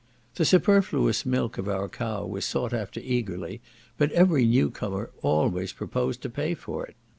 [0.33, 3.61] The superfluous milk of our cow was sought after eagerly,
[3.99, 6.95] but every new comer always proposed to pay for it.